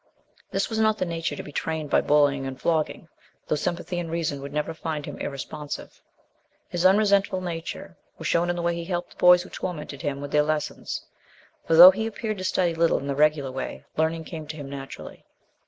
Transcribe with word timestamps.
This 0.49 0.67
was 0.67 0.79
not 0.79 0.97
the 0.97 1.05
nature 1.05 1.35
to 1.35 1.43
be 1.43 1.51
trained 1.51 1.91
by 1.91 2.01
bullying 2.01 2.47
and 2.47 2.59
flogging, 2.59 3.07
though 3.47 3.55
sympathy 3.55 3.99
and 3.99 4.09
reason 4.09 4.41
would 4.41 4.51
never 4.51 4.73
find 4.73 5.05
him 5.05 5.19
irresponsive. 5.19 6.01
His 6.69 6.87
unresentful 6.87 7.39
nature 7.39 7.95
was 8.17 8.27
shown 8.27 8.49
in 8.49 8.55
the 8.55 8.63
way 8.63 8.73
he 8.73 8.85
helped 8.85 9.11
the 9.11 9.17
boys 9.17 9.43
who 9.43 9.51
tormented 9.51 10.01
him 10.01 10.19
with 10.19 10.31
their 10.31 10.41
lessons; 10.41 11.05
for 11.67 11.75
though 11.75 11.91
he 11.91 12.07
appeared 12.07 12.39
to 12.39 12.43
study 12.43 12.73
little 12.73 12.97
in 12.97 13.05
the 13.05 13.13
regular 13.15 13.51
way, 13.51 13.85
learning 13.95 14.23
came 14.23 14.47
to 14.47 14.57
him 14.57 14.71
naturally. 14.71 15.23